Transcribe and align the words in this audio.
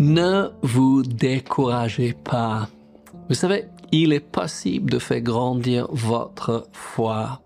Ne 0.00 0.50
vous 0.62 1.02
découragez 1.04 2.14
pas. 2.14 2.68
Vous 3.28 3.36
savez, 3.36 3.66
il 3.92 4.12
est 4.12 4.18
possible 4.18 4.90
de 4.90 4.98
faire 4.98 5.20
grandir 5.20 5.86
votre 5.92 6.66
foi. 6.72 7.40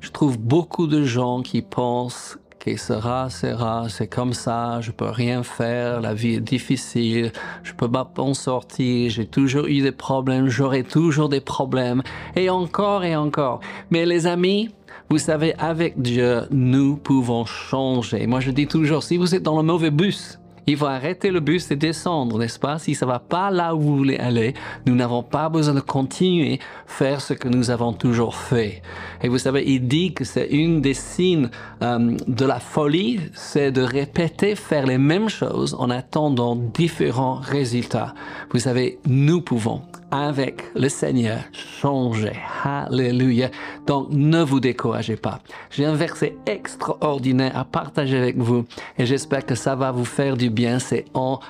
Je 0.00 0.10
trouve 0.10 0.38
beaucoup 0.38 0.86
de 0.86 1.04
gens 1.04 1.42
qui 1.42 1.60
pensent 1.60 2.38
que 2.58 2.76
sera, 2.78 3.28
sera, 3.28 3.90
c'est 3.90 4.06
comme 4.06 4.32
ça, 4.32 4.80
je 4.80 4.90
peux 4.90 5.10
rien 5.10 5.42
faire, 5.42 6.00
la 6.00 6.14
vie 6.14 6.36
est 6.36 6.40
difficile, 6.40 7.30
je 7.62 7.74
peux 7.74 7.90
pas 7.90 8.10
en 8.16 8.32
sortir, 8.32 9.10
j'ai 9.10 9.26
toujours 9.26 9.66
eu 9.66 9.82
des 9.82 9.92
problèmes, 9.92 10.48
j'aurai 10.48 10.84
toujours 10.84 11.28
des 11.28 11.40
problèmes, 11.40 12.02
et 12.36 12.48
encore 12.48 13.04
et 13.04 13.16
encore. 13.16 13.60
Mais 13.90 14.06
les 14.06 14.26
amis, 14.26 14.70
vous 15.10 15.18
savez, 15.18 15.54
avec 15.58 16.00
Dieu, 16.00 16.42
nous 16.50 16.96
pouvons 16.96 17.44
changer. 17.44 18.26
Moi, 18.26 18.40
je 18.40 18.50
dis 18.50 18.66
toujours, 18.66 19.02
si 19.02 19.18
vous 19.18 19.34
êtes 19.34 19.42
dans 19.42 19.56
le 19.56 19.62
mauvais 19.62 19.90
bus, 19.90 20.38
il 20.66 20.76
faut 20.76 20.86
arrêter 20.86 21.30
le 21.30 21.40
bus 21.40 21.70
et 21.70 21.76
descendre, 21.76 22.38
n'est-ce 22.38 22.58
pas? 22.58 22.78
Si 22.78 22.94
ça 22.94 23.06
va 23.06 23.18
pas 23.18 23.50
là 23.50 23.74
où 23.74 23.80
vous 23.80 23.96
voulez 23.96 24.18
aller, 24.18 24.54
nous 24.86 24.94
n'avons 24.94 25.22
pas 25.22 25.48
besoin 25.48 25.74
de 25.74 25.80
continuer 25.80 26.60
faire 26.86 27.20
ce 27.20 27.34
que 27.34 27.48
nous 27.48 27.70
avons 27.70 27.92
toujours 27.92 28.36
fait. 28.36 28.82
Et 29.22 29.28
vous 29.28 29.38
savez, 29.38 29.64
il 29.66 29.88
dit 29.88 30.12
que 30.12 30.24
c'est 30.24 30.48
une 30.48 30.80
des 30.80 30.94
signes 30.94 31.48
euh, 31.82 32.16
de 32.28 32.44
la 32.44 32.60
folie, 32.60 33.20
c'est 33.34 33.72
de 33.72 33.82
répéter, 33.82 34.54
faire 34.54 34.86
les 34.86 34.98
mêmes 34.98 35.28
choses 35.28 35.74
en 35.78 35.90
attendant 35.90 36.54
différents 36.54 37.34
résultats. 37.34 38.14
Vous 38.52 38.60
savez, 38.60 38.98
nous 39.06 39.40
pouvons 39.40 39.82
avec 40.12 40.62
le 40.76 40.88
Seigneur 40.88 41.40
changer. 41.52 42.38
Alléluia. 42.62 43.50
Donc 43.86 44.08
ne 44.10 44.42
vous 44.42 44.60
découragez 44.60 45.16
pas. 45.16 45.40
J'ai 45.70 45.86
un 45.86 45.94
verset 45.94 46.36
extraordinaire 46.46 47.56
à 47.56 47.64
partager 47.64 48.18
avec 48.18 48.36
vous 48.36 48.64
et 48.98 49.06
j'espère 49.06 49.44
que 49.44 49.56
ça 49.56 49.74
va 49.74 49.90
vous 49.90 50.04
faire 50.04 50.36
du 50.36 50.50
bien. 50.50 50.78
C'est 50.78 51.06
en 51.14 51.40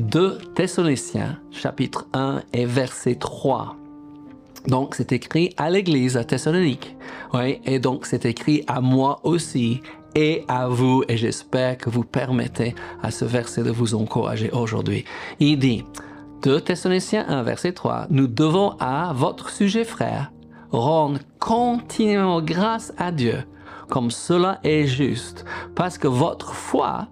2 0.00 0.38
Thessaloniciens 0.54 1.38
chapitre 1.52 2.06
1 2.12 2.42
et 2.52 2.66
verset 2.66 3.14
3. 3.14 3.76
Donc, 4.66 4.94
c'est 4.94 5.12
écrit 5.12 5.54
à 5.56 5.70
l'église 5.70 6.18
à 6.18 6.24
Thessalonique. 6.24 6.94
Oui, 7.32 7.60
et 7.64 7.78
donc 7.78 8.04
c'est 8.04 8.26
écrit 8.26 8.62
à 8.66 8.82
moi 8.82 9.20
aussi 9.22 9.80
et 10.14 10.44
à 10.48 10.68
vous. 10.68 11.02
Et 11.08 11.16
j'espère 11.16 11.78
que 11.78 11.88
vous 11.88 12.04
permettez 12.04 12.74
à 13.02 13.10
ce 13.10 13.24
verset 13.24 13.62
de 13.62 13.70
vous 13.70 13.94
encourager 13.94 14.50
aujourd'hui. 14.50 15.04
Il 15.38 15.58
dit, 15.58 15.84
2 16.42 16.62
Thessaloniciens 16.62 17.26
1, 17.28 17.42
verset 17.42 17.72
3, 17.72 18.06
nous 18.08 18.26
devons 18.26 18.74
à 18.80 19.12
votre 19.14 19.50
sujet, 19.50 19.84
frère, 19.84 20.32
rendre 20.70 21.20
continuellement 21.38 22.40
grâce 22.40 22.94
à 22.96 23.12
Dieu, 23.12 23.44
comme 23.90 24.10
cela 24.10 24.58
est 24.64 24.86
juste, 24.86 25.44
parce 25.74 25.98
que 25.98 26.08
votre 26.08 26.54
foi, 26.54 27.08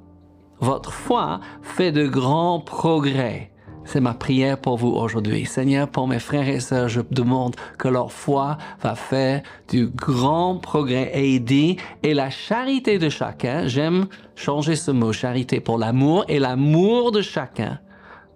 votre 0.61 0.93
foi 0.93 1.41
fait 1.61 1.93
de 1.93 2.06
grands 2.06 2.61
progrès. 2.61 3.53
C'est 3.84 4.01
ma 4.01 4.15
prière 4.15 4.59
pour 4.59 4.79
vous 4.79 4.89
aujourd'hui. 4.89 5.45
Seigneur, 5.45 5.89
pour 5.89 6.09
mes 6.09 6.21
frères 6.21 6.49
et 6.49 6.61
sœurs, 6.61 6.89
je 6.89 7.03
demande 7.11 7.55
que 7.79 7.89
leur 7.89 8.12
foi 8.12 8.56
va 8.81 8.95
faire 8.95 9.43
du 9.69 9.89
grand 9.89 10.56
progrès. 10.56 11.11
Et 11.15 11.34
il 11.34 11.45
dit, 11.45 11.77
et 12.03 12.12
la 12.12 12.29
charité 12.29 12.99
de 12.99 13.09
chacun, 13.09 13.67
j'aime 13.67 14.06
changer 14.37 14.77
ce 14.77 14.91
mot, 14.91 15.12
charité 15.12 15.61
pour 15.61 15.79
l'amour, 15.79 16.25
et 16.29 16.39
l'amour 16.39 17.12
de 17.12 17.23
chacun 17.23 17.79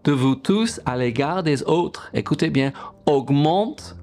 de 0.05 0.13
vous 0.13 0.35
tous 0.35 0.81
à 0.87 0.97
l'égard 0.97 1.43
des 1.43 1.63
autres, 1.65 2.11
écoutez 2.15 2.51
bien, 2.51 2.73
augmente 3.07 3.97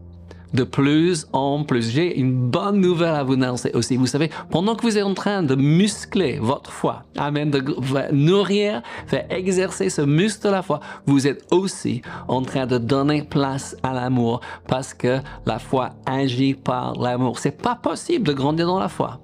de 0.53 0.63
plus 0.63 1.27
en 1.31 1.63
plus. 1.63 1.89
J'ai 1.91 2.19
une 2.19 2.49
bonne 2.49 2.79
nouvelle 2.79 3.13
à 3.13 3.23
vous 3.23 3.33
annoncer 3.33 3.71
aussi. 3.73 3.97
Vous 3.97 4.07
savez, 4.07 4.29
pendant 4.49 4.75
que 4.75 4.81
vous 4.81 4.97
êtes 4.97 5.03
en 5.03 5.13
train 5.13 5.43
de 5.43 5.55
muscler 5.55 6.39
votre 6.39 6.71
foi, 6.71 7.03
amen, 7.17 7.51
de 7.51 7.63
nourrir, 8.11 8.81
faire 9.07 9.25
exercer 9.29 9.89
ce 9.89 10.01
muscle 10.01 10.47
de 10.47 10.49
la 10.49 10.61
foi, 10.61 10.79
vous 11.05 11.27
êtes 11.27 11.45
aussi 11.51 12.01
en 12.27 12.41
train 12.41 12.65
de 12.65 12.77
donner 12.77 13.23
place 13.23 13.75
à 13.83 13.93
l'amour 13.93 14.41
parce 14.67 14.93
que 14.93 15.19
la 15.45 15.59
foi 15.59 15.91
agit 16.05 16.55
par 16.55 16.93
l'amour. 16.99 17.39
C'est 17.39 17.61
pas 17.61 17.75
possible 17.75 18.25
de 18.25 18.33
grandir 18.33 18.67
dans 18.67 18.79
la 18.79 18.89
foi 18.89 19.19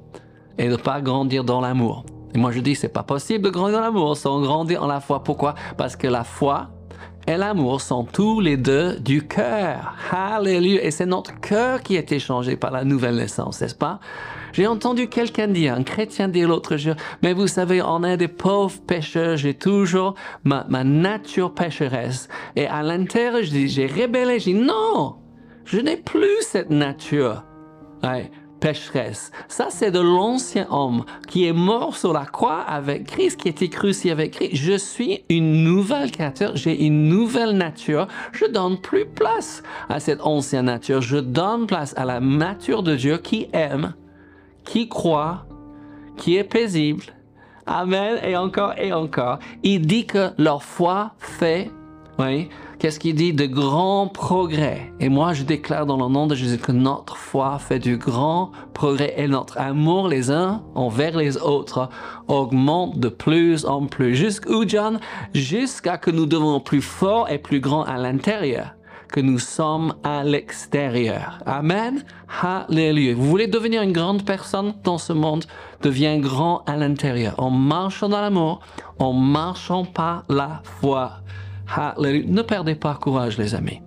et 0.57 0.69
de 0.69 0.75
pas 0.75 1.01
grandir 1.01 1.43
dans 1.43 1.61
l'amour. 1.61 2.05
Et 2.35 2.37
moi 2.37 2.51
je 2.51 2.59
dis, 2.59 2.75
c'est 2.75 2.89
pas 2.89 3.03
possible 3.03 3.45
de 3.45 3.49
grandir 3.49 3.77
dans 3.77 3.85
l'amour 3.85 4.17
sans 4.17 4.41
grandir 4.41 4.83
en 4.83 4.87
la 4.87 4.99
foi. 4.99 5.23
Pourquoi? 5.23 5.55
Parce 5.77 5.95
que 5.95 6.05
la 6.05 6.25
foi 6.25 6.67
et 7.27 7.37
l'amour 7.37 7.79
sont 7.79 8.03
tous 8.03 8.41
les 8.41 8.57
deux 8.57 8.99
du 8.99 9.25
cœur. 9.25 9.95
Alléluia. 10.11 10.83
Et 10.83 10.91
c'est 10.91 11.05
notre 11.05 11.39
cœur 11.39 11.81
qui 11.81 11.95
est 11.95 12.11
échangé 12.11 12.57
par 12.57 12.71
la 12.71 12.83
nouvelle 12.83 13.15
naissance, 13.15 13.61
n'est-ce 13.61 13.73
pas? 13.73 14.01
J'ai 14.51 14.67
entendu 14.67 15.07
quelqu'un 15.07 15.47
dire, 15.47 15.75
un 15.75 15.83
chrétien 15.83 16.27
dire 16.27 16.49
l'autre 16.49 16.75
jour, 16.75 16.95
mais 17.23 17.31
vous 17.31 17.47
savez, 17.47 17.81
on 17.81 18.03
est 18.03 18.17
des 18.17 18.27
pauvres 18.27 18.81
pécheurs, 18.85 19.37
j'ai 19.37 19.53
toujours 19.53 20.15
ma, 20.43 20.65
ma 20.67 20.83
nature 20.83 21.53
pécheresse. 21.53 22.27
Et 22.57 22.67
à 22.67 22.83
l'intérieur, 22.83 23.43
j'ai 23.43 23.85
rébellé, 23.85 24.39
j'ai 24.39 24.53
dit, 24.53 24.59
non, 24.59 25.15
je 25.63 25.79
n'ai 25.79 25.97
plus 25.97 26.41
cette 26.41 26.69
nature. 26.69 27.43
Ouais 28.03 28.29
pécheresse. 28.65 29.31
Ça, 29.47 29.67
c'est 29.69 29.91
de 29.91 29.99
l'ancien 29.99 30.65
homme 30.71 31.05
qui 31.27 31.45
est 31.45 31.53
mort 31.53 31.95
sur 31.95 32.13
la 32.13 32.25
croix 32.25 32.61
avec 32.61 33.05
Christ, 33.05 33.39
qui 33.39 33.47
était 33.47 33.69
crucifié 33.69 34.11
avec 34.11 34.31
Christ. 34.31 34.55
Je 34.55 34.75
suis 34.75 35.23
une 35.29 35.63
nouvelle 35.63 36.09
créature, 36.09 36.53
j'ai 36.55 36.83
une 36.83 37.07
nouvelle 37.07 37.51
nature. 37.51 38.07
Je 38.31 38.45
donne 38.45 38.79
plus 38.79 39.05
place 39.05 39.61
à 39.87 39.99
cette 39.99 40.19
ancienne 40.21 40.65
nature. 40.65 40.99
Je 40.99 41.17
donne 41.17 41.67
place 41.67 41.93
à 41.95 42.05
la 42.05 42.19
nature 42.19 42.81
de 42.81 42.95
Dieu 42.95 43.17
qui 43.19 43.47
aime, 43.53 43.93
qui 44.63 44.89
croit, 44.89 45.45
qui 46.17 46.35
est 46.35 46.43
paisible. 46.43 47.03
Amen. 47.67 48.17
Et 48.23 48.35
encore 48.35 48.73
et 48.79 48.91
encore. 48.91 49.37
Il 49.61 49.85
dit 49.85 50.07
que 50.07 50.31
leur 50.39 50.63
foi 50.63 51.13
fait, 51.19 51.69
oui, 52.17 52.49
Qu'est-ce 52.79 52.99
qu'il 52.99 53.15
dit? 53.15 53.33
De 53.33 53.45
grands 53.45 54.07
progrès. 54.07 54.91
Et 54.99 55.09
moi, 55.09 55.33
je 55.33 55.43
déclare 55.43 55.85
dans 55.85 55.97
le 55.97 56.11
nom 56.11 56.27
de 56.27 56.35
Jésus 56.35 56.57
que 56.57 56.71
notre 56.71 57.15
foi 57.15 57.57
fait 57.59 57.79
du 57.79 57.97
grand 57.97 58.51
progrès 58.73 59.13
et 59.17 59.27
notre 59.27 59.57
amour 59.57 60.07
les 60.07 60.29
uns 60.31 60.63
envers 60.75 61.17
les 61.17 61.37
autres 61.37 61.89
augmente 62.27 62.99
de 62.99 63.09
plus 63.09 63.65
en 63.65 63.85
plus. 63.85 64.15
Jusqu'où, 64.15 64.67
John? 64.67 64.99
Jusqu'à 65.33 65.97
que 65.97 66.11
nous 66.11 66.25
devenons 66.25 66.59
plus 66.59 66.81
forts 66.81 67.29
et 67.29 67.37
plus 67.37 67.59
grands 67.59 67.83
à 67.83 67.97
l'intérieur 67.97 68.75
que 69.11 69.21
nous 69.21 69.39
sommes 69.39 69.93
à 70.03 70.23
l'extérieur. 70.23 71.39
Amen. 71.45 72.03
Alléluia. 72.41 73.13
Vous 73.15 73.29
voulez 73.29 73.47
devenir 73.47 73.81
une 73.81 73.93
grande 73.93 74.25
personne 74.25 74.73
dans 74.83 74.97
ce 74.97 75.13
monde, 75.13 75.45
deviens 75.81 76.19
grand 76.19 76.63
à 76.65 76.75
l'intérieur, 76.75 77.35
en 77.37 77.49
marchant 77.49 78.09
dans 78.09 78.19
l'amour, 78.19 78.59
en 78.99 79.13
marchant 79.13 79.85
par 79.85 80.25
la 80.27 80.61
foi. 80.81 81.21
Ne 82.07 82.41
perdez 82.41 82.75
pas 82.75 82.95
courage, 82.95 83.37
les 83.37 83.55
amis. 83.55 83.81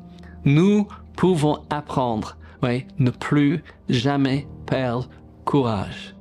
Nous 0.44 0.86
pouvons 1.16 1.62
apprendre, 1.70 2.36
oui, 2.62 2.86
ne 2.98 3.10
plus 3.10 3.62
jamais 3.88 4.46
perdre 4.66 5.08
courage. 5.44 6.14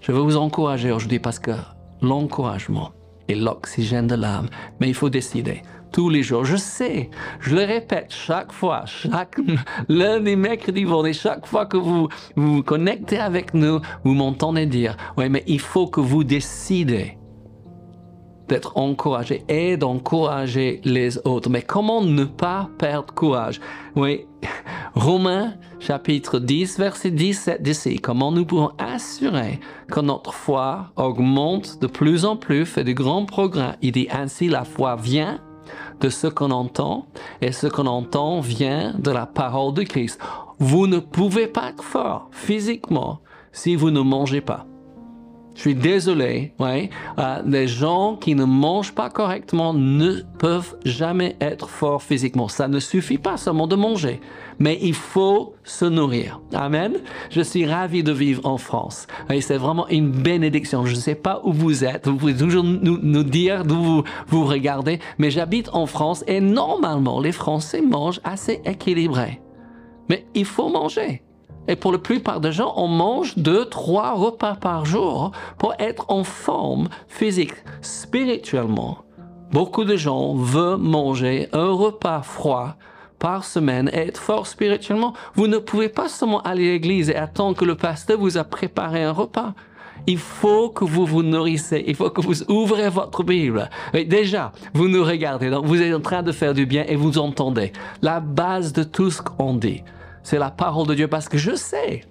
Je 0.00 0.12
veux 0.12 0.20
vous 0.20 0.36
encourager 0.36 0.90
aujourd'hui 0.90 1.18
parce 1.18 1.38
que 1.38 1.52
l'encouragement 2.00 2.92
est 3.28 3.34
l'oxygène 3.34 4.06
de 4.06 4.14
l'âme, 4.14 4.48
mais 4.80 4.88
il 4.88 4.94
faut 4.94 5.10
décider 5.10 5.62
tous 5.92 6.08
les 6.08 6.22
jours. 6.22 6.44
Je 6.44 6.56
sais, 6.56 7.10
je 7.40 7.54
le 7.54 7.64
répète 7.64 8.06
chaque 8.08 8.52
fois, 8.52 8.84
chaque 8.86 9.36
lundi, 9.88 10.36
mercredi, 10.36 10.84
vendredi, 10.84 11.14
chaque 11.14 11.46
fois 11.46 11.66
que 11.66 11.76
vous 11.76 12.08
vous 12.36 12.62
connectez 12.62 13.18
avec 13.18 13.54
nous, 13.54 13.80
vous 14.04 14.14
m'entendez 14.14 14.66
dire, 14.66 14.96
oui, 15.16 15.28
mais 15.28 15.44
il 15.46 15.60
faut 15.60 15.86
que 15.86 16.00
vous 16.00 16.24
décidez 16.24 17.18
d'être 18.50 18.76
encouragé 18.76 19.44
et 19.48 19.76
d'encourager 19.76 20.80
les 20.84 21.18
autres. 21.24 21.48
Mais 21.48 21.62
comment 21.62 22.02
ne 22.02 22.24
pas 22.24 22.68
perdre 22.78 23.14
courage? 23.14 23.60
Oui, 23.94 24.26
Romains 24.94 25.54
chapitre 25.78 26.40
10, 26.40 26.78
verset 26.78 27.12
17 27.12 27.62
d'ici. 27.62 28.00
Comment 28.00 28.32
nous 28.32 28.44
pouvons 28.44 28.72
assurer 28.78 29.60
que 29.90 30.00
notre 30.00 30.34
foi 30.34 30.90
augmente 30.96 31.80
de 31.80 31.86
plus 31.86 32.24
en 32.24 32.36
plus, 32.36 32.66
fait 32.66 32.84
de 32.84 32.92
grands 32.92 33.24
progrès? 33.24 33.76
Il 33.82 33.92
dit 33.92 34.08
ainsi, 34.10 34.48
la 34.48 34.64
foi 34.64 34.96
vient 34.96 35.38
de 36.00 36.08
ce 36.08 36.26
qu'on 36.26 36.50
entend 36.50 37.06
et 37.40 37.52
ce 37.52 37.68
qu'on 37.68 37.86
entend 37.86 38.40
vient 38.40 38.94
de 38.98 39.12
la 39.12 39.26
parole 39.26 39.74
de 39.74 39.84
Christ. 39.84 40.20
Vous 40.58 40.88
ne 40.88 40.98
pouvez 40.98 41.46
pas 41.46 41.70
être 41.70 41.84
fort 41.84 42.28
physiquement 42.32 43.20
si 43.52 43.76
vous 43.76 43.90
ne 43.90 44.00
mangez 44.00 44.40
pas. 44.40 44.66
Je 45.54 45.60
suis 45.60 45.74
désolé, 45.74 46.54
ouais. 46.58 46.90
Euh, 47.18 47.42
les 47.44 47.68
gens 47.68 48.16
qui 48.16 48.34
ne 48.34 48.44
mangent 48.44 48.94
pas 48.94 49.10
correctement 49.10 49.74
ne 49.74 50.22
peuvent 50.38 50.76
jamais 50.84 51.36
être 51.40 51.68
forts 51.68 52.02
physiquement. 52.02 52.48
Ça 52.48 52.68
ne 52.68 52.78
suffit 52.78 53.18
pas 53.18 53.36
seulement 53.36 53.66
de 53.66 53.76
manger, 53.76 54.20
mais 54.58 54.78
il 54.80 54.94
faut 54.94 55.54
se 55.64 55.84
nourrir. 55.84 56.40
Amen. 56.54 56.94
Je 57.30 57.42
suis 57.42 57.66
ravi 57.66 58.02
de 58.02 58.12
vivre 58.12 58.46
en 58.46 58.56
France. 58.56 59.06
C'est 59.40 59.58
vraiment 59.58 59.88
une 59.88 60.10
bénédiction. 60.10 60.86
Je 60.86 60.94
ne 60.94 61.00
sais 61.00 61.14
pas 61.14 61.40
où 61.44 61.52
vous 61.52 61.84
êtes. 61.84 62.08
Vous 62.08 62.16
pouvez 62.16 62.36
toujours 62.36 62.64
nous, 62.64 62.98
nous 63.02 63.24
dire 63.24 63.64
d'où 63.64 63.82
vous, 63.82 64.04
vous 64.28 64.44
regardez, 64.44 64.98
mais 65.18 65.30
j'habite 65.30 65.68
en 65.72 65.86
France 65.86 66.24
et 66.26 66.40
normalement, 66.40 67.20
les 67.20 67.32
Français 67.32 67.82
mangent 67.82 68.20
assez 68.24 68.60
équilibré. 68.64 69.40
Mais 70.08 70.26
il 70.34 70.44
faut 70.44 70.68
manger. 70.68 71.22
Et 71.68 71.76
pour 71.76 71.92
la 71.92 71.98
plupart 71.98 72.40
des 72.40 72.52
gens, 72.52 72.72
on 72.76 72.88
mange 72.88 73.36
deux, 73.36 73.64
trois 73.66 74.14
repas 74.14 74.54
par 74.54 74.84
jour 74.84 75.32
pour 75.58 75.74
être 75.78 76.06
en 76.08 76.24
forme 76.24 76.88
physique. 77.08 77.54
Spirituellement, 77.80 78.98
beaucoup 79.52 79.84
de 79.84 79.96
gens 79.96 80.34
veulent 80.34 80.78
manger 80.78 81.48
un 81.52 81.70
repas 81.70 82.22
froid 82.22 82.74
par 83.20 83.44
semaine 83.44 83.88
et 83.92 83.98
être 84.08 84.18
fort 84.18 84.46
spirituellement. 84.46 85.12
Vous 85.34 85.46
ne 85.46 85.58
pouvez 85.58 85.88
pas 85.88 86.08
seulement 86.08 86.40
aller 86.40 86.68
à 86.68 86.72
l'église 86.72 87.10
et 87.10 87.16
attendre 87.16 87.56
que 87.56 87.64
le 87.64 87.76
pasteur 87.76 88.18
vous 88.18 88.38
a 88.38 88.44
préparé 88.44 89.04
un 89.04 89.12
repas. 89.12 89.52
Il 90.06 90.18
faut 90.18 90.70
que 90.70 90.84
vous 90.84 91.04
vous 91.04 91.22
nourrissez. 91.22 91.84
Il 91.86 91.94
faut 91.94 92.10
que 92.10 92.22
vous 92.22 92.42
ouvrez 92.50 92.88
votre 92.88 93.22
Bible. 93.22 93.68
Mais 93.92 94.04
déjà, 94.04 94.50
vous 94.72 94.88
nous 94.88 95.04
regardez. 95.04 95.50
Donc, 95.50 95.66
vous 95.66 95.80
êtes 95.80 95.94
en 95.94 96.00
train 96.00 96.22
de 96.22 96.32
faire 96.32 96.54
du 96.54 96.64
bien 96.64 96.84
et 96.88 96.96
vous 96.96 97.18
entendez. 97.18 97.72
La 98.00 98.18
base 98.20 98.72
de 98.72 98.82
tout 98.82 99.10
ce 99.10 99.20
qu'on 99.20 99.54
dit, 99.54 99.82
c'est 100.22 100.38
la 100.38 100.50
parole 100.50 100.86
de 100.86 100.94
Dieu 100.94 101.08
parce 101.08 101.28
que 101.28 101.38
je 101.38 101.54
sais 101.54 102.02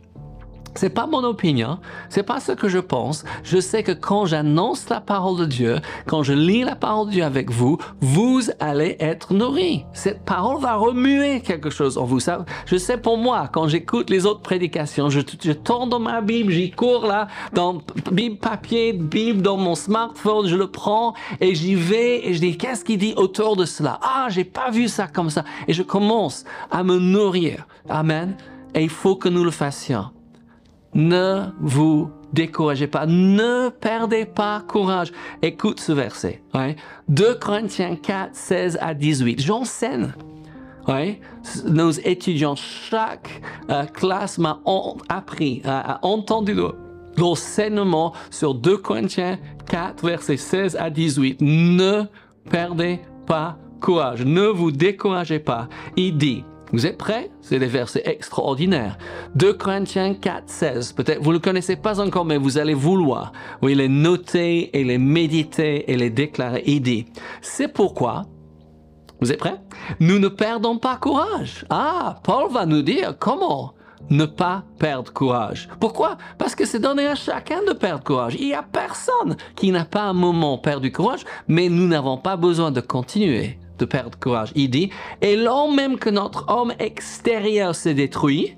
c'est 0.76 0.90
pas 0.90 1.08
mon 1.08 1.24
opinion, 1.24 1.80
c'est 2.10 2.24
pas 2.24 2.40
ce 2.40 2.52
que 2.52 2.70
je 2.70 2.80
pense. 2.80 3.26
Je 3.44 3.60
sais 3.60 3.84
que 3.84 3.92
quand 3.92 4.26
j'annonce 4.26 4.88
la 4.90 5.02
parole 5.02 5.38
de 5.40 5.46
Dieu, 5.46 5.80
quand 6.06 6.24
je 6.24 6.34
lis 6.34 6.64
la 6.64 6.76
parole 6.76 7.08
de 7.08 7.12
Dieu 7.12 7.24
avec 7.24 7.52
vous, 7.52 7.78
vous 8.00 8.44
allez 8.60 8.96
être 9.00 9.34
nourris. 9.34 9.86
Cette 9.94 10.24
parole 10.24 10.62
va 10.62 10.76
remuer 10.76 11.42
quelque 11.42 11.70
chose 11.70 11.98
en 11.98 12.06
vous. 12.06 12.20
Je 12.66 12.78
sais 12.78 12.98
pour 12.98 13.18
moi, 13.18 13.50
quand 13.52 13.68
j'écoute 13.68 14.10
les 14.10 14.26
autres 14.26 14.42
prédications, 14.42 15.10
je, 15.10 15.22
je 15.44 15.52
tourne 15.52 15.90
dans 15.90 16.00
ma 16.00 16.22
Bible, 16.22 16.52
j'y 16.52 16.72
cours 16.72 17.06
là, 17.06 17.28
dans 17.54 17.82
Bible 18.12 18.38
papier, 18.38 18.94
Bible 18.94 19.42
dans 19.42 19.58
mon 19.58 19.76
smartphone, 19.76 20.48
je 20.48 20.56
le 20.56 20.68
prends 20.68 21.14
et 21.42 21.56
j'y 21.56 21.76
vais 21.76 22.28
et 22.28 22.34
je 22.34 22.40
dis 22.40 22.58
qu'est-ce 22.58 22.86
qu'il 22.86 23.00
dit 23.00 23.14
autour 23.18 23.56
de 23.56 23.66
cela? 23.66 24.00
Ah, 24.02 24.28
j'ai 24.30 24.44
pas 24.44 24.70
vu 24.70 24.88
ça 24.88 25.08
comme 25.08 25.30
ça. 25.30 25.44
Et 25.68 25.74
je 25.74 25.84
commence 25.84 26.46
à 26.72 26.84
me 26.84 27.00
nourrir. 27.00 27.66
Amen. 27.90 28.36
Et 28.76 28.84
il 28.84 28.90
faut 28.90 29.16
que 29.16 29.30
nous 29.30 29.44
le 29.44 29.52
fassions. 29.52 30.06
Ne 30.94 31.46
vous 31.60 32.10
découragez 32.34 32.88
pas, 32.88 33.06
ne 33.06 33.70
perdez 33.70 34.26
pas 34.26 34.64
courage. 34.68 35.12
Écoute 35.42 35.80
ce 35.80 35.92
verset. 35.92 36.42
2 37.08 37.36
Corinthiens 37.36 37.96
4, 37.96 38.36
16 38.36 38.78
à 38.82 38.94
18. 38.94 39.42
J'enseigne. 39.42 40.14
Nos 41.66 41.92
étudiants, 41.92 42.56
chaque 42.56 43.42
euh, 43.70 43.86
classe 43.86 44.40
m'a 44.40 44.60
appris, 45.08 45.62
a, 45.66 46.00
entendu 46.02 46.56
l'enseignement 47.16 48.14
sur 48.32 48.56
2 48.56 48.78
Corinthiens 48.78 49.38
4, 49.68 50.04
verset 50.04 50.38
16 50.38 50.78
à 50.78 50.90
18. 50.90 51.42
Ne 51.42 52.06
perdez 52.50 53.02
pas 53.28 53.58
courage, 53.82 54.26
ne 54.26 54.48
vous 54.48 54.72
découragez 54.72 55.40
pas. 55.40 55.68
Il 55.96 56.18
dit, 56.18 56.44
vous 56.72 56.86
êtes 56.86 56.98
prêts? 56.98 57.32
C'est 57.42 57.60
des 57.60 57.68
versets 57.68 58.04
extraordinaires. 58.06 58.98
2 59.36 59.54
Corinthiens 59.54 60.14
4, 60.14 60.44
16. 60.48 60.94
Peut-être 60.94 61.22
vous 61.22 61.30
ne 61.30 61.36
le 61.36 61.40
connaissez 61.40 61.76
pas 61.76 62.00
encore, 62.00 62.26
mais 62.26 62.38
vous 62.38 62.58
allez 62.58 62.74
vouloir. 62.74 63.32
Oui, 63.62 63.76
les 63.76 63.90
noter 63.90 64.78
et 64.78 64.84
les 64.84 64.98
méditer 64.98 65.92
et 65.92 65.98
les 65.98 66.10
déclarer. 66.10 66.64
Il 66.66 66.82
dit, 66.82 67.06
c'est 67.42 67.68
pourquoi, 67.68 68.24
vous 69.22 69.32
êtes 69.32 69.40
prêts? 69.40 69.60
Nous 70.00 70.20
ne 70.20 70.28
perdons 70.28 70.78
pas 70.78 70.98
courage. 70.98 71.66
Ah, 71.70 72.20
Paul 72.24 72.52
va 72.52 72.66
nous 72.66 72.82
dire 72.82 73.16
comment 73.20 73.74
ne 74.10 74.26
pas 74.26 74.64
perdre 74.80 75.12
courage. 75.12 75.70
Pourquoi? 75.80 76.18
Parce 76.38 76.56
que 76.56 76.66
c'est 76.66 76.80
donné 76.80 77.08
à 77.08 77.16
chacun 77.16 77.64
de 77.68 77.74
perdre 77.74 78.04
courage. 78.04 78.36
Il 78.40 78.48
n'y 78.48 78.54
a 78.54 78.64
personne 78.64 79.36
qui 79.56 79.72
n'a 79.72 79.86
pas 79.86 80.04
un 80.04 80.14
moment 80.14 80.58
perdu 80.58 80.92
courage, 80.92 81.26
mais 81.48 81.70
nous 81.70 81.88
n'avons 81.88 82.18
pas 82.18 82.38
besoin 82.38 82.72
de 82.72 82.82
continuer 82.82 83.60
de 83.80 83.86
perdre 83.86 84.18
courage. 84.20 84.52
Il 84.56 84.70
dit, 84.70 84.90
et 85.22 85.36
l'homme 85.36 85.76
même 85.76 85.98
que 85.98 86.10
notre 86.10 86.46
homme 86.50 86.74
extérieur 86.80 87.76
se 87.76 87.90
détruit, 87.90 88.56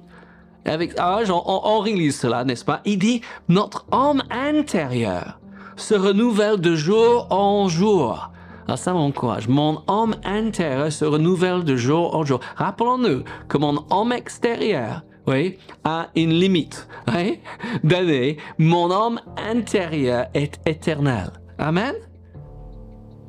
avec, 0.66 0.94
ah, 0.98 1.20
on, 1.30 1.44
on 1.46 1.80
réalise 1.80 2.20
cela, 2.20 2.44
n'est-ce 2.44 2.66
pas? 2.66 2.82
Il 2.86 3.00
dit, 3.00 3.22
notre 3.50 3.86
homme 3.92 4.22
intérieur 4.30 5.40
se 5.76 5.96
renouvelle 5.96 6.60
de 6.60 6.76
jour 6.76 7.28
en 7.32 7.68
jour. 7.68 8.32
Alors 8.68 8.78
ça 8.78 8.94
m'encourage. 8.94 9.48
Mon 9.48 9.82
homme 9.88 10.16
intérieur 10.24 10.92
se 10.92 11.06
renouvelle 11.06 11.64
de 11.64 11.76
jour 11.76 12.16
en 12.16 12.24
jour. 12.24 12.40
Rappelons-nous 12.56 13.24
que 13.48 13.58
mon 13.58 13.84
homme 13.90 14.12
extérieur, 14.12 15.04
oui, 15.28 15.58
a 15.84 16.08
une 16.16 16.32
limite, 16.32 16.88
oui, 17.14 17.40
d'année. 17.84 18.38
Mon 18.58 18.92
homme 18.92 19.20
intérieur 19.38 20.28
est 20.34 20.60
éternel. 20.66 21.32
Amen? 21.58 21.96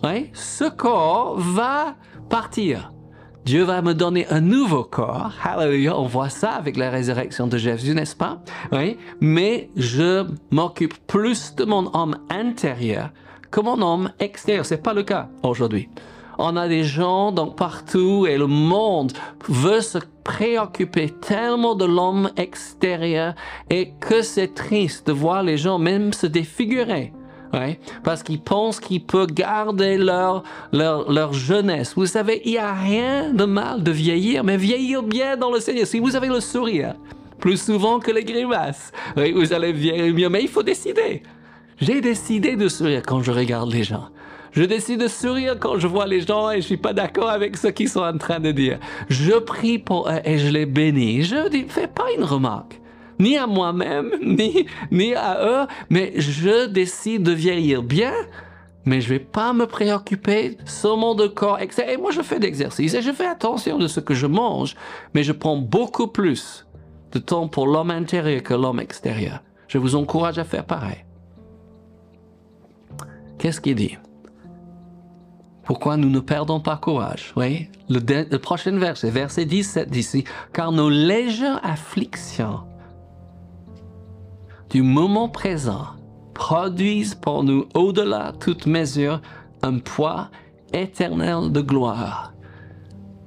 Oui, 0.05 0.31
ce 0.33 0.65
corps 0.65 1.37
va 1.39 1.95
partir. 2.29 2.93
Dieu 3.45 3.63
va 3.63 3.83
me 3.83 3.93
donner 3.93 4.27
un 4.31 4.41
nouveau 4.41 4.85
corps. 4.85 5.33
Hallelujah. 5.45 5.97
On 5.99 6.07
voit 6.07 6.29
ça 6.29 6.53
avec 6.53 6.77
la 6.77 6.91
résurrection 6.91 7.47
de 7.47 7.57
Jésus, 7.57 7.95
n'est-ce 7.95 8.17
pas? 8.17 8.41
Oui. 8.73 8.99
Mais 9.21 9.69
je 9.77 10.25
m'occupe 10.51 10.95
plus 11.07 11.55
de 11.55 11.65
mon 11.65 11.91
homme 11.95 12.17
intérieur 12.31 13.11
que 13.51 13.61
mon 13.61 13.81
homme 13.83 14.11
extérieur. 14.19 14.65
C'est 14.65 14.83
pas 14.83 14.95
le 14.95 15.03
cas 15.05 15.29
aujourd'hui. 15.43 15.89
On 16.39 16.57
a 16.57 16.67
des 16.67 16.83
gens 16.83 17.31
donc 17.31 17.57
partout 17.57 18.27
et 18.27 18.39
le 18.39 18.47
monde 18.47 19.13
veut 19.49 19.81
se 19.81 19.99
préoccuper 20.25 21.11
tellement 21.11 21.75
de 21.75 21.85
l'homme 21.85 22.31
extérieur 22.37 23.35
et 23.71 23.93
que 24.01 24.23
c'est 24.23 24.55
triste 24.55 25.07
de 25.07 25.13
voir 25.13 25.43
les 25.43 25.59
gens 25.59 25.79
même 25.79 26.13
se 26.13 26.27
défigurer 26.27 27.13
parce 28.03 28.23
qu'ils 28.23 28.41
pensent 28.41 28.81
qu'ils 28.81 29.05
peuvent 29.05 29.33
garder 29.33 29.99
leur, 29.99 30.43
leur, 30.73 31.11
leur 31.11 31.33
jeunesse. 31.33 31.95
Vous 31.97 32.07
savez, 32.07 32.43
il 32.45 32.53
n'y 32.53 32.59
a 32.59 32.73
rien 32.73 33.33
de 33.33 33.45
mal 33.45 33.83
de 33.83 33.91
vieillir, 33.91 34.45
mais 34.45 34.57
vieillir 34.57 35.03
bien 35.03 35.37
dans 35.37 35.51
le 35.51 35.61
Seigneur. 35.61 35.87
Si 35.87 35.99
vous 35.99 36.17
avez 36.17 36.29
le 36.29 36.41
sourire, 36.41 36.95
plus 37.39 37.61
souvent 37.61 37.99
que 37.99 38.11
les 38.11 38.25
grimaces, 38.25 38.93
vous 39.17 39.53
allez 39.53 39.73
vieillir 39.73 40.15
mieux, 40.15 40.29
mais 40.29 40.43
il 40.43 40.49
faut 40.49 40.63
décider. 40.63 41.23
J'ai 41.81 42.01
décidé 42.01 42.57
de 42.57 42.69
sourire 42.69 43.03
quand 43.05 43.23
je 43.23 43.33
regarde 43.33 43.73
les 43.73 43.83
gens. 43.83 44.09
Je 44.53 44.65
décide 44.65 45.01
de 45.01 45.09
sourire 45.09 45.57
quand 45.59 45.79
je 45.79 45.87
vois 45.87 46.07
les 46.07 46.21
gens 46.21 46.51
et 46.51 46.61
je 46.61 46.67
suis 46.67 46.77
pas 46.77 46.93
d'accord 46.93 47.31
avec 47.31 47.57
ce 47.57 47.69
qu'ils 47.69 47.89
sont 47.89 48.03
en 48.03 48.19
train 48.19 48.39
de 48.39 48.53
dire. 48.53 48.79
Je 49.09 49.33
prie 49.33 49.79
pour 49.79 50.09
eux 50.09 50.21
et 50.25 50.39
je 50.39 50.49
les 50.51 50.67
bénis. 50.67 51.23
Je 51.23 51.49
ne 51.49 51.69
fais 51.69 51.87
pas 51.87 52.13
une 52.17 52.25
remarque 52.25 52.82
ni 53.19 53.37
à 53.37 53.47
moi-même, 53.47 54.11
ni, 54.23 54.67
ni 54.91 55.15
à 55.15 55.39
eux, 55.45 55.67
mais 55.91 56.13
je 56.17 56.67
décide 56.67 57.23
de 57.23 57.33
vieillir 57.33 57.83
bien, 57.83 58.13
mais 58.85 59.01
je 59.01 59.09
vais 59.09 59.19
pas 59.19 59.53
me 59.53 59.67
préoccuper 59.67 60.59
seulement 60.65 61.15
de 61.15 61.27
corps, 61.27 61.61
Et 61.61 61.97
moi, 61.97 62.11
je 62.11 62.23
fais 62.23 62.41
d'exercice 62.41 62.95
et 62.95 63.03
je 63.03 63.13
fais 63.13 63.27
attention 63.27 63.79
de 63.79 63.87
ce 63.87 64.01
que 64.01 64.15
je 64.15 64.27
mange, 64.27 64.75
mais 65.15 65.23
je 65.23 65.33
prends 65.33 65.57
beaucoup 65.57 66.09
plus 66.09 66.67
de 67.13 67.19
temps 67.19 67.49
pour 67.49 67.67
l'homme 67.67 67.91
intérieur 67.91 68.43
que 68.43 68.55
l'homme 68.55 68.81
extérieur. 68.81 69.41
Je 69.69 69.79
vous 69.79 69.95
encourage 69.95 70.39
à 70.39 70.45
faire 70.45 70.65
pareil. 70.65 71.05
Qu'est-ce 73.39 73.61
qu'il 73.61 73.75
dit? 73.75 73.97
Pourquoi 75.65 75.97
nous 75.97 76.11
ne 76.11 76.21
perdons 76.21 76.61
pas 76.61 76.77
courage? 76.77 77.33
Oui, 77.37 77.69
le, 77.89 78.01
le 78.01 78.39
prochain 78.39 78.77
verset, 78.79 79.11
verset 79.11 79.45
17 79.45 79.91
d'ici, 79.91 80.25
car 80.53 80.73
nos 80.73 80.91
légères 80.91 81.61
afflictions 81.63 82.61
du 84.73 84.81
moment 84.81 85.29
présent 85.29 85.85
produisent 86.33 87.15
pour 87.15 87.45
nous, 87.45 87.67
au-delà 87.75 88.33
toute 88.41 88.65
mesure, 88.65 89.21
un 89.63 89.79
poids 89.79 90.31
éternel 90.73 91.53
de 91.53 91.61
gloire. 91.61 92.33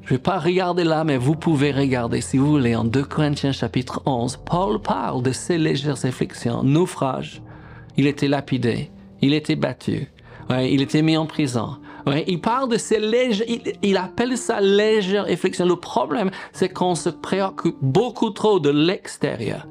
Je 0.02 0.14
ne 0.14 0.18
vais 0.18 0.24
pas 0.24 0.40
regarder 0.40 0.84
là, 0.84 1.04
mais 1.04 1.18
vous 1.18 1.36
pouvez 1.36 1.72
regarder 1.72 2.22
si 2.22 2.40
vous 2.40 2.48
voulez 2.48 2.76
en 2.76 2.84
2 2.84 3.04
Corinthiens 3.04 3.52
chapitre 3.52 4.02
11. 4.08 4.38
Paul 4.38 4.82
parle 4.82 5.22
de 5.22 5.32
ces 5.32 5.60
légères 5.60 6.04
afflictions, 6.04 6.64
naufrages. 6.64 7.44
Il 7.96 8.08
était 8.08 8.28
lapidé, 8.28 8.90
il 9.22 9.36
était 9.36 9.56
battu, 9.56 10.12
il 10.50 10.82
était 10.82 11.04
mis 11.04 11.16
en 11.16 11.28
prison. 11.28 11.78
il 12.28 12.42
parle 12.42 12.72
de 12.72 12.78
ces 12.78 13.00
légères, 13.00 13.46
il, 13.48 13.62
il, 13.84 13.98
appelle 13.98 14.36
ça 14.36 14.62
légère 14.62 15.26
affliction. 15.26 15.68
Le 15.68 15.76
problème, 15.76 16.32
c'est 16.54 16.70
qu'on 16.70 16.96
se 16.96 17.10
préoccupe 17.10 17.78
beaucoup 17.82 18.32
trop 18.32 18.60
de 18.60 18.72
l'extérieur 18.72 19.68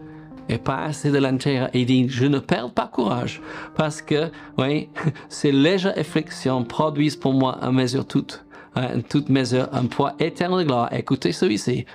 et 0.48 0.60
assez 0.66 1.10
de 1.10 1.18
l'intérieur. 1.18 1.68
Il 1.74 1.86
dit, 1.86 2.08
je 2.08 2.26
ne 2.26 2.38
perds 2.38 2.70
pas 2.70 2.86
courage 2.86 3.40
parce 3.74 4.02
que, 4.02 4.30
oui, 4.58 4.88
ces 5.28 5.52
légères 5.52 5.98
afflictions 5.98 6.64
produisent 6.64 7.16
pour 7.16 7.32
moi 7.32 7.58
à 7.62 7.70
mesure 7.70 8.06
toute, 8.06 8.44
toute 9.08 9.28
mesure 9.28 9.68
un 9.72 9.86
poids 9.86 10.14
éternel 10.18 10.60
de 10.60 10.64
gloire. 10.64 10.92
Écoutez 10.92 11.32
celui-ci, 11.32 11.86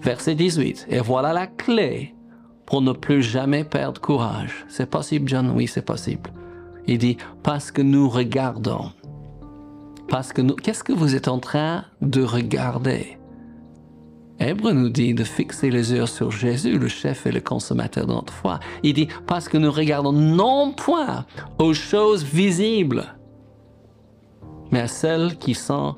verset 0.00 0.34
18. 0.34 0.86
Et 0.90 1.00
voilà 1.00 1.32
la 1.32 1.46
clé 1.46 2.14
pour 2.66 2.82
ne 2.82 2.92
plus 2.92 3.22
jamais 3.22 3.64
perdre 3.64 4.00
courage. 4.00 4.64
C'est 4.68 4.88
possible, 4.88 5.28
John? 5.28 5.52
Oui, 5.54 5.66
c'est 5.66 5.84
possible. 5.84 6.30
Il 6.86 6.98
dit, 6.98 7.16
parce 7.42 7.70
que 7.70 7.82
nous 7.82 8.08
regardons. 8.08 8.90
Parce 10.08 10.32
que 10.32 10.42
nous, 10.42 10.54
qu'est-ce 10.54 10.84
que 10.84 10.92
vous 10.92 11.14
êtes 11.14 11.28
en 11.28 11.38
train 11.38 11.84
de 12.00 12.22
regarder? 12.22 13.18
Hébreu 14.48 14.72
nous 14.72 14.88
dit 14.88 15.14
de 15.14 15.24
fixer 15.24 15.70
les 15.70 15.92
yeux 15.92 16.06
sur 16.06 16.30
Jésus, 16.30 16.78
le 16.78 16.88
chef 16.88 17.26
et 17.26 17.32
le 17.32 17.40
consommateur 17.40 18.06
de 18.06 18.12
notre 18.12 18.32
foi. 18.32 18.58
Il 18.82 18.94
dit 18.94 19.08
parce 19.26 19.48
que 19.48 19.56
nous 19.56 19.70
regardons 19.70 20.12
non 20.12 20.72
point 20.72 21.26
aux 21.58 21.74
choses 21.74 22.24
visibles, 22.24 23.04
mais 24.70 24.80
à 24.80 24.88
celles 24.88 25.38
qui 25.38 25.54
sont 25.54 25.96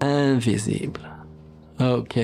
invisibles. 0.00 1.08
Ok. 1.80 2.18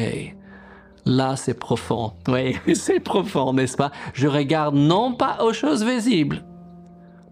Là, 1.06 1.36
c'est 1.36 1.54
profond. 1.54 2.12
Oui, 2.28 2.56
c'est 2.74 3.00
profond, 3.00 3.52
n'est-ce 3.52 3.76
pas? 3.76 3.92
Je 4.14 4.26
regarde 4.26 4.74
non 4.74 5.12
pas 5.12 5.44
aux 5.44 5.52
choses 5.52 5.84
visibles, 5.84 6.44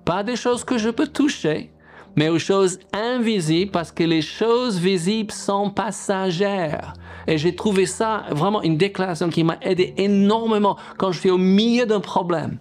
pas 0.05 0.23
des 0.23 0.37
choses 0.37 0.62
que 0.62 0.79
je 0.79 0.91
peux 0.91 1.09
toucher, 1.09 1.72
mais 2.16 2.28
aux 2.28 2.38
choses 2.38 2.78
invisibles 2.92 3.71
parce 3.71 3.92
que 3.92 4.04
les 4.04 4.23
choses 4.23 4.78
visibles 4.78 5.33
sont 5.33 5.71
passagères. 5.71 6.95
Et 7.26 7.38
j'ai 7.38 7.54
trouvé 7.54 7.87
ça 7.87 8.25
vraiment 8.31 8.62
une 8.62 8.76
déclaration 8.76 9.28
qui 9.28 9.45
m'a 9.45 9.59
aidé 9.62 9.95
énormément 9.97 10.76
quand 10.99 11.12
je 11.12 11.21
suis 11.21 11.31
au 11.31 11.38
milieu 11.38 11.87
d'un 11.87 12.00
problème. 12.00 12.59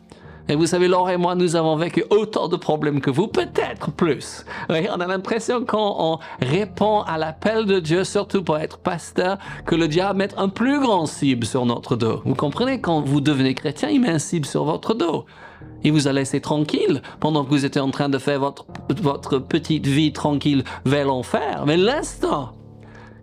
Et 0.50 0.56
vous 0.56 0.66
savez, 0.66 0.88
Laure 0.88 1.10
et 1.10 1.18
moi, 1.18 1.36
nous 1.36 1.56
avons 1.56 1.78
vécu 1.78 2.04
autant 2.10 2.48
de 2.50 2.58
problèmes 2.58 3.00
que 3.00 3.10
vous, 3.10 3.28
peut-être 3.28 3.92
plus. 3.92 4.46
Oui, 4.70 4.88
on 4.94 5.00
a 5.00 5.08
l'impression 5.08 5.64
quand 5.64 5.96
on 6.00 6.20
répond 6.46 7.02
à 7.02 7.18
l'appel 7.18 7.66
de 7.66 7.80
Dieu, 7.80 8.04
surtout 8.04 8.44
pour 8.44 8.58
être 8.58 8.78
pasteur, 8.80 9.38
que 9.66 9.76
le 9.76 9.88
diable 9.88 10.20
met 10.20 10.38
un 10.38 10.50
plus 10.50 10.80
grand 10.80 11.06
cible 11.06 11.46
sur 11.46 11.66
notre 11.66 11.96
dos. 11.96 12.22
Vous 12.26 12.36
comprenez, 12.36 12.82
quand 12.82 13.02
vous 13.02 13.22
devenez 13.22 13.54
chrétien, 13.54 13.90
il 13.90 14.02
met 14.02 14.10
un 14.10 14.20
cible 14.20 14.46
sur 14.46 14.66
votre 14.66 14.94
dos. 14.94 15.26
Il 15.84 15.92
vous 15.92 16.08
a 16.08 16.14
laissé 16.14 16.42
tranquille 16.42 17.02
pendant 17.20 17.44
que 17.44 17.50
vous 17.50 17.66
étiez 17.66 17.82
en 17.82 17.92
train 17.92 18.10
de 18.10 18.18
faire 18.18 18.40
votre, 18.40 18.66
votre 19.02 19.40
petite 19.40 19.88
vie 19.88 20.14
tranquille 20.14 20.64
vers 20.86 21.06
l'enfer. 21.06 21.64
Mais 21.66 21.78
l'instant 21.78 22.54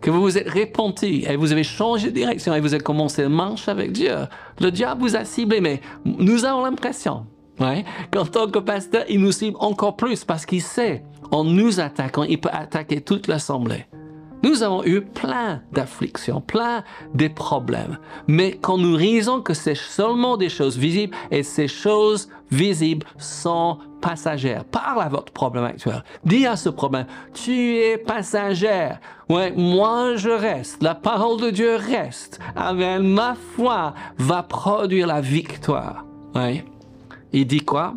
que 0.01 0.11
vous 0.11 0.21
vous 0.21 0.39
êtes 0.39 0.49
repenti 0.49 1.25
et 1.29 1.37
vous 1.37 1.53
avez 1.53 1.65
changé 1.65 2.09
de 2.11 2.15
direction 2.15 2.55
et 2.55 2.61
vous 2.61 2.75
avez 2.75 2.83
commencé 2.83 3.25
à 3.25 3.29
marcher 3.29 3.71
avec 3.71 3.93
Dieu, 3.93 4.15
le 4.61 4.71
diable 4.71 5.01
vous 5.01 5.17
a 5.17 5.25
ciblé, 5.25 5.61
mais 5.61 5.81
nous 6.05 6.45
avons 6.45 6.65
l'impression 6.65 7.27
ouais, 7.61 7.85
qu'en 8.13 8.25
tant 8.25 8.49
que 8.49 8.59
pasteur, 8.59 9.05
il 9.09 9.21
nous 9.21 9.33
cible 9.33 9.57
encore 9.61 9.97
plus 9.97 10.25
parce 10.25 10.47
qu'il 10.47 10.63
sait, 10.63 11.03
en 11.31 11.45
nous 11.45 11.81
attaquant, 11.81 12.23
il 12.23 12.41
peut 12.41 12.51
attaquer 12.53 13.01
toute 13.01 13.27
l'assemblée. 13.27 13.87
Nous 14.43 14.63
avons 14.63 14.85
eu 14.85 15.01
plein 15.01 15.63
d'afflictions, 15.73 16.41
plein 16.41 16.85
de 17.15 17.29
problèmes. 17.29 17.99
Mais 18.29 18.57
quand 18.61 18.79
nous 18.79 18.95
réalisons 18.95 19.41
que 19.41 19.55
c'est 19.55 19.77
seulement 19.77 20.37
des 20.37 20.49
choses 20.49 20.79
visibles 20.79 21.17
et 21.31 21.43
ces 21.43 21.67
choses 21.67 22.29
visibles 22.51 23.07
sont 23.19 23.79
passagères, 24.01 24.65
parle 24.65 25.03
à 25.03 25.09
votre 25.09 25.33
problème 25.33 25.65
actuel. 25.65 26.05
Dis 26.25 26.47
à 26.47 26.55
ce 26.57 26.69
problème, 26.69 27.07
tu 27.35 27.77
es 27.79 27.99
passagère. 27.99 29.01
Ouais, 29.29 29.53
moi 29.57 30.15
je 30.15 30.31
reste. 30.31 30.83
La 30.83 30.95
parole 30.95 31.41
de 31.41 31.51
Dieu 31.51 31.77
reste. 31.77 32.39
Avec 32.55 33.01
ma 33.01 33.35
foi 33.57 33.95
va 34.19 34.45
produire 34.45 35.09
la 35.09 35.21
victoire. 35.21 36.05
Ouais. 36.35 36.65
Il 37.33 37.47
dit 37.47 37.61
quoi? 37.61 37.95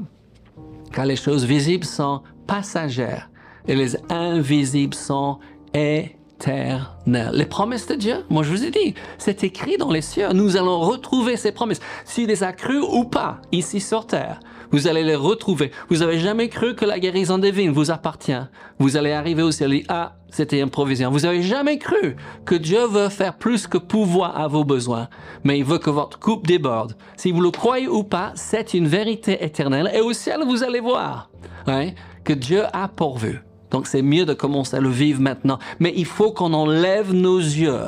Car 0.92 1.06
les 1.06 1.16
choses 1.16 1.46
visibles 1.46 1.86
sont 1.86 2.22
passagères 2.48 3.30
et 3.68 3.76
les 3.76 3.96
invisibles 4.12 4.96
sont 4.96 5.38
éternelles 5.74 6.18
les 6.48 7.46
promesses 7.46 7.88
de 7.88 7.96
Dieu, 7.96 8.26
moi 8.30 8.44
je 8.44 8.52
vous 8.52 8.64
ai 8.64 8.72
dit, 8.72 8.96
c'est 9.18 9.44
écrit 9.44 9.78
dans 9.78 9.92
les 9.92 10.02
cieux. 10.02 10.30
Nous 10.34 10.58
allons 10.58 10.80
retrouver 10.80 11.38
ces 11.38 11.52
promesses. 11.52 11.80
S'il 12.06 12.28
les 12.28 12.44
a 12.44 12.54
crues 12.54 12.82
ou 12.82 13.04
pas, 13.04 13.40
ici 13.52 13.80
sur 13.80 14.08
terre, 14.08 14.40
vous 14.72 14.88
allez 14.88 15.04
les 15.04 15.16
retrouver. 15.16 15.72
Vous 15.90 15.98
n'avez 15.98 16.18
jamais 16.20 16.48
cru 16.48 16.76
que 16.76 16.86
la 16.86 17.00
guérison 17.00 17.38
divine 17.38 17.72
vous 17.72 17.92
appartient. 17.92 18.42
Vous 18.80 18.96
allez 18.96 19.12
arriver 19.12 19.44
au 19.44 19.52
ciel 19.52 19.74
et 19.74 19.84
ah, 19.90 20.14
c'était 20.30 20.62
une 20.62 20.70
provision. 20.70 21.12
Vous 21.12 21.20
n'avez 21.20 21.44
jamais 21.44 21.78
cru 21.78 22.16
que 22.46 22.56
Dieu 22.56 22.86
veut 22.88 23.10
faire 23.10 23.38
plus 23.38 23.68
que 23.68 23.78
pouvoir 23.78 24.40
à 24.40 24.48
vos 24.48 24.64
besoins, 24.64 25.10
mais 25.44 25.60
il 25.60 25.66
veut 25.66 25.80
que 25.80 25.90
votre 25.90 26.20
coupe 26.20 26.48
déborde. 26.48 26.96
Si 27.18 27.32
vous 27.32 27.42
le 27.42 27.52
croyez 27.52 27.88
ou 27.88 28.04
pas, 28.04 28.32
c'est 28.36 28.74
une 28.74 28.88
vérité 28.88 29.44
éternelle. 29.44 29.92
Et 29.94 30.00
au 30.00 30.14
ciel, 30.14 30.42
vous 30.46 30.64
allez 30.64 30.80
voir 30.80 31.30
hein, 31.68 31.90
que 32.24 32.34
Dieu 32.34 32.64
a 32.72 32.88
pourvu. 32.88 33.42
Donc 33.72 33.88
c'est 33.88 34.02
mieux 34.02 34.26
de 34.26 34.34
commencer 34.34 34.78
à 34.78 34.82
le 34.82 34.90
vivre 34.90 35.22
maintenant. 35.22 35.60
Mais 35.80 35.94
il 35.96 36.06
faut 36.06 36.32
qu'on 36.32 36.54
enlève 36.54 37.14
nos 37.14 37.40
yeux 37.40 37.86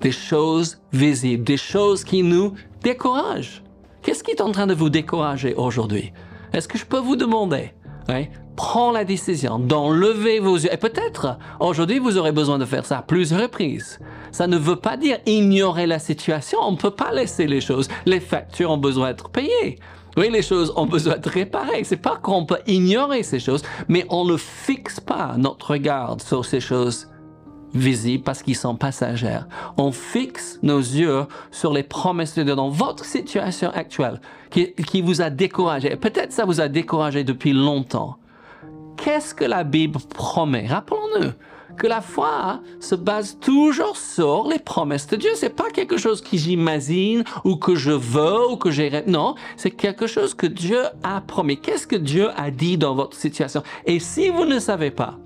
des 0.00 0.12
choses 0.12 0.78
visibles, 0.92 1.44
des 1.44 1.56
choses 1.56 2.04
qui 2.04 2.22
nous 2.22 2.54
découragent. 2.82 3.62
Qu'est-ce 4.02 4.22
qui 4.22 4.30
est 4.30 4.42
en 4.42 4.52
train 4.52 4.66
de 4.66 4.74
vous 4.74 4.90
décourager 4.90 5.54
aujourd'hui? 5.54 6.12
Est-ce 6.52 6.68
que 6.68 6.76
je 6.76 6.84
peux 6.84 6.98
vous 6.98 7.16
demander? 7.16 7.72
Hein? 8.08 8.24
Prends 8.54 8.92
la 8.92 9.04
décision 9.04 9.58
d'enlever 9.58 10.38
vos 10.38 10.56
yeux. 10.56 10.72
Et 10.72 10.76
peut-être 10.76 11.38
aujourd'hui 11.58 11.98
vous 11.98 12.18
aurez 12.18 12.32
besoin 12.32 12.58
de 12.58 12.66
faire 12.66 12.84
ça 12.84 12.98
à 12.98 13.02
plusieurs 13.02 13.40
reprises. 13.40 13.98
Ça 14.30 14.46
ne 14.46 14.58
veut 14.58 14.76
pas 14.76 14.96
dire 14.96 15.18
ignorer 15.26 15.86
la 15.86 15.98
situation. 15.98 16.58
On 16.60 16.72
ne 16.72 16.76
peut 16.76 16.90
pas 16.90 17.12
laisser 17.12 17.46
les 17.46 17.60
choses. 17.60 17.88
Les 18.04 18.20
factures 18.20 18.70
ont 18.70 18.76
besoin 18.76 19.08
d'être 19.08 19.30
payées. 19.30 19.78
Oui, 20.16 20.30
les 20.30 20.42
choses 20.42 20.72
ont 20.76 20.86
besoin 20.86 21.18
de 21.18 21.28
réparer. 21.28 21.82
C'est 21.84 21.96
pas 21.96 22.16
qu'on 22.16 22.46
peut 22.46 22.60
ignorer 22.66 23.22
ces 23.22 23.40
choses, 23.40 23.62
mais 23.88 24.06
on 24.10 24.24
ne 24.24 24.36
fixe 24.36 25.00
pas 25.00 25.34
notre 25.36 25.72
regard 25.72 26.20
sur 26.20 26.44
ces 26.44 26.60
choses 26.60 27.08
visibles 27.74 28.22
parce 28.22 28.42
qu'ils 28.42 28.56
sont 28.56 28.76
passagères. 28.76 29.48
On 29.76 29.90
fixe 29.90 30.60
nos 30.62 30.78
yeux 30.78 31.26
sur 31.50 31.72
les 31.72 31.82
promesses 31.82 32.34
de 32.36 32.44
Dieu 32.44 32.54
dans 32.54 32.68
votre 32.68 33.04
situation 33.04 33.70
actuelle 33.70 34.20
qui, 34.50 34.72
qui 34.74 35.02
vous 35.02 35.20
a 35.20 35.30
découragé. 35.30 35.96
Peut-être 35.96 36.32
ça 36.32 36.44
vous 36.44 36.60
a 36.60 36.68
découragé 36.68 37.24
depuis 37.24 37.52
longtemps. 37.52 38.16
Qu'est-ce 38.96 39.34
que 39.34 39.44
la 39.44 39.64
Bible 39.64 39.98
promet? 40.14 40.66
Rappelons-nous 40.68 41.32
que 41.76 41.86
la 41.86 42.00
foi 42.00 42.60
se 42.80 42.94
base 42.94 43.38
toujours 43.40 43.96
sur 43.96 44.46
les 44.48 44.58
promesses 44.58 45.06
de 45.06 45.16
Dieu. 45.16 45.30
C'est 45.34 45.54
pas 45.54 45.70
quelque 45.70 45.96
chose 45.96 46.20
que 46.20 46.36
j'imagine 46.36 47.24
ou 47.44 47.56
que 47.56 47.74
je 47.74 47.90
veux 47.90 48.50
ou 48.50 48.56
que 48.56 48.70
j'ai 48.70 48.90
Non, 49.06 49.34
c'est 49.56 49.70
quelque 49.70 50.06
chose 50.06 50.34
que 50.34 50.46
Dieu 50.46 50.80
a 51.02 51.20
promis. 51.20 51.58
Qu'est-ce 51.58 51.86
que 51.86 51.96
Dieu 51.96 52.28
a 52.36 52.50
dit 52.50 52.78
dans 52.78 52.94
votre 52.94 53.16
situation? 53.16 53.62
Et 53.86 53.98
si 53.98 54.28
vous 54.28 54.44
ne 54.44 54.58
savez 54.58 54.90
pas, 54.90 55.18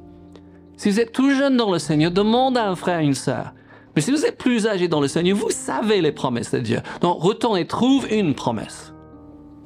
si 0.76 0.90
vous 0.90 1.00
êtes 1.00 1.12
tout 1.12 1.35
jeune 1.35 1.57
dans 1.57 1.73
le 1.73 1.78
Seigneur, 1.78 2.11
demande 2.11 2.57
à 2.57 2.69
un 2.69 2.76
frère, 2.76 3.00
une 3.00 3.14
sœur. 3.14 3.52
Mais 3.97 4.02
si 4.02 4.11
vous 4.11 4.25
êtes 4.25 4.38
plus 4.38 4.67
âgé 4.67 4.87
dans 4.87 5.00
le 5.00 5.09
Seigneur, 5.09 5.37
vous 5.37 5.50
savez 5.50 6.00
les 6.00 6.12
promesses 6.12 6.52
de 6.52 6.61
Dieu. 6.61 6.81
Donc 7.00 7.21
retournez, 7.21 7.67
trouve 7.67 8.07
une 8.12 8.35
promesse 8.35 8.93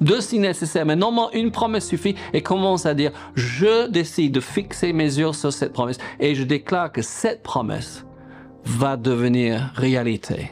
deux 0.03 0.21
si 0.21 0.39
nécessaire, 0.39 0.85
mais 0.85 0.95
normalement 0.95 1.31
une 1.31 1.51
promesse 1.51 1.87
suffit 1.87 2.15
et 2.33 2.41
commence 2.41 2.85
à 2.85 2.93
dire, 2.93 3.11
je 3.35 3.87
décide 3.87 4.33
de 4.33 4.39
fixer 4.39 4.93
mes 4.93 5.17
yeux 5.17 5.33
sur 5.33 5.51
cette 5.51 5.73
promesse 5.73 5.97
et 6.19 6.35
je 6.35 6.43
déclare 6.43 6.91
que 6.91 7.01
cette 7.01 7.43
promesse 7.43 8.05
va 8.65 8.97
devenir 8.97 9.71
réalité. 9.75 10.51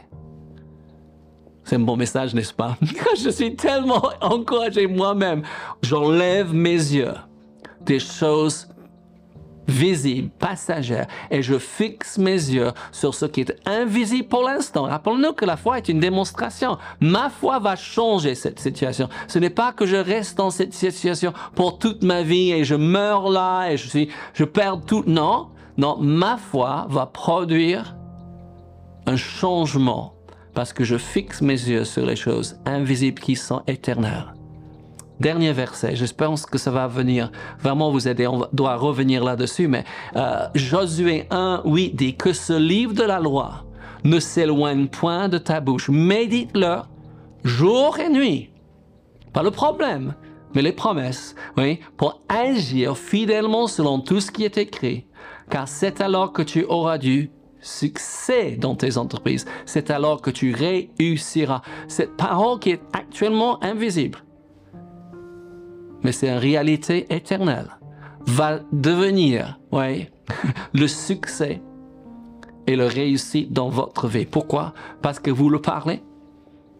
C'est 1.64 1.76
un 1.76 1.80
bon 1.80 1.96
message, 1.96 2.34
n'est-ce 2.34 2.52
pas? 2.52 2.76
je 3.22 3.30
suis 3.30 3.54
tellement 3.54 4.10
encouragé 4.20 4.86
moi-même. 4.86 5.42
J'enlève 5.82 6.52
mes 6.52 6.72
yeux 6.72 7.14
des 7.82 7.98
choses 7.98 8.68
visible, 9.68 10.30
passagère, 10.38 11.06
et 11.30 11.42
je 11.42 11.58
fixe 11.58 12.18
mes 12.18 12.32
yeux 12.32 12.72
sur 12.90 13.14
ce 13.14 13.26
qui 13.26 13.42
est 13.42 13.56
invisible 13.66 14.28
pour 14.28 14.42
l'instant. 14.42 14.84
Rappelons-nous 14.84 15.32
que 15.32 15.44
la 15.44 15.56
foi 15.56 15.78
est 15.78 15.88
une 15.88 16.00
démonstration. 16.00 16.78
Ma 17.00 17.30
foi 17.30 17.58
va 17.58 17.76
changer 17.76 18.34
cette 18.34 18.60
situation. 18.60 19.08
Ce 19.28 19.38
n'est 19.38 19.50
pas 19.50 19.72
que 19.72 19.86
je 19.86 19.96
reste 19.96 20.38
dans 20.38 20.50
cette 20.50 20.74
situation 20.74 21.32
pour 21.54 21.78
toute 21.78 22.02
ma 22.02 22.22
vie 22.22 22.52
et 22.52 22.64
je 22.64 22.74
meurs 22.74 23.28
là 23.28 23.68
et 23.68 23.76
je 23.76 23.88
suis, 23.88 24.08
je 24.34 24.44
perds 24.44 24.80
tout. 24.86 25.04
Non, 25.06 25.48
non, 25.76 25.96
ma 25.98 26.36
foi 26.36 26.86
va 26.88 27.06
produire 27.06 27.96
un 29.06 29.16
changement 29.16 30.14
parce 30.54 30.72
que 30.72 30.84
je 30.84 30.98
fixe 30.98 31.40
mes 31.40 31.52
yeux 31.52 31.84
sur 31.84 32.04
les 32.04 32.16
choses 32.16 32.58
invisibles 32.66 33.20
qui 33.20 33.36
sont 33.36 33.62
éternelles. 33.66 34.34
Dernier 35.22 35.52
verset, 35.52 35.94
j'espère 35.94 36.32
que 36.50 36.58
ça 36.58 36.72
va 36.72 36.88
venir 36.88 37.30
vraiment 37.60 37.92
vous 37.92 38.08
aider, 38.08 38.26
on 38.26 38.44
doit 38.52 38.74
revenir 38.74 39.22
là-dessus, 39.22 39.68
mais 39.68 39.84
euh, 40.16 40.48
Josué 40.56 41.28
1, 41.30 41.62
oui, 41.64 41.92
dit 41.94 42.16
que 42.16 42.32
ce 42.32 42.54
livre 42.54 42.92
de 42.92 43.04
la 43.04 43.20
loi 43.20 43.64
ne 44.02 44.18
s'éloigne 44.18 44.88
point 44.88 45.28
de 45.28 45.38
ta 45.38 45.60
bouche. 45.60 45.88
Médite-le 45.90 46.78
jour 47.44 48.00
et 48.00 48.08
nuit. 48.08 48.50
Pas 49.32 49.44
le 49.44 49.52
problème, 49.52 50.16
mais 50.56 50.62
les 50.62 50.72
promesses, 50.72 51.36
oui, 51.56 51.78
pour 51.96 52.20
agir 52.28 52.98
fidèlement 52.98 53.68
selon 53.68 54.00
tout 54.00 54.18
ce 54.18 54.32
qui 54.32 54.44
est 54.44 54.58
écrit. 54.58 55.06
Car 55.50 55.68
c'est 55.68 56.00
alors 56.00 56.32
que 56.32 56.42
tu 56.42 56.64
auras 56.64 56.98
du 56.98 57.30
succès 57.60 58.56
dans 58.58 58.74
tes 58.74 58.98
entreprises. 58.98 59.44
C'est 59.66 59.92
alors 59.92 60.20
que 60.20 60.30
tu 60.30 60.52
réussiras. 60.52 61.62
Cette 61.86 62.16
parole 62.16 62.58
qui 62.58 62.70
est 62.70 62.82
actuellement 62.92 63.62
invisible 63.62 64.18
mais 66.02 66.12
c'est 66.12 66.28
une 66.28 66.38
réalité 66.38 67.06
éternelle, 67.14 67.68
va 68.26 68.60
devenir, 68.72 69.58
ouais, 69.72 70.10
le 70.74 70.86
succès 70.86 71.60
et 72.66 72.76
le 72.76 72.86
réussite 72.86 73.52
dans 73.52 73.68
votre 73.68 74.08
vie. 74.08 74.26
Pourquoi? 74.26 74.72
Parce 75.00 75.18
que 75.18 75.30
vous 75.30 75.48
le 75.48 75.60
parlez, 75.60 76.02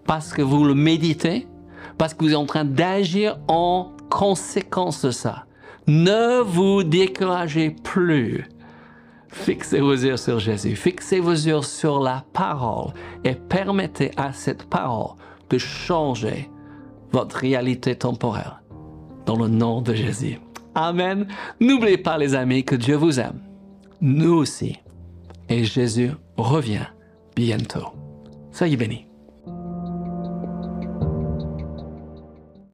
parce 0.06 0.32
que 0.32 0.42
vous 0.42 0.64
le 0.64 0.74
méditez, 0.74 1.46
parce 1.98 2.14
que 2.14 2.24
vous 2.24 2.30
êtes 2.30 2.36
en 2.36 2.46
train 2.46 2.64
d'agir 2.64 3.38
en 3.48 3.92
conséquence 4.10 5.04
de 5.04 5.10
ça. 5.10 5.46
Ne 5.86 6.40
vous 6.40 6.84
découragez 6.84 7.70
plus. 7.70 8.48
Fixez 9.28 9.80
vos 9.80 9.92
yeux 9.92 10.18
sur 10.18 10.38
Jésus, 10.38 10.76
fixez 10.76 11.18
vos 11.18 11.32
yeux 11.32 11.62
sur 11.62 12.00
la 12.00 12.22
parole 12.32 12.92
et 13.24 13.34
permettez 13.34 14.10
à 14.16 14.32
cette 14.32 14.64
parole 14.64 15.16
de 15.48 15.56
changer 15.56 16.50
votre 17.12 17.36
réalité 17.36 17.96
temporelle 17.96 18.61
dans 19.26 19.36
le 19.36 19.48
nom 19.48 19.80
de 19.82 19.94
Jésus. 19.94 20.38
Amen. 20.74 21.26
N'oubliez 21.60 21.98
pas 21.98 22.18
les 22.18 22.34
amis 22.34 22.64
que 22.64 22.74
Dieu 22.74 22.96
vous 22.96 23.20
aime. 23.20 23.40
Nous 24.00 24.32
aussi. 24.34 24.78
Et 25.48 25.64
Jésus 25.64 26.12
revient 26.36 26.86
bientôt. 27.36 27.88
Soyez 28.50 28.76
bénis. 28.76 29.06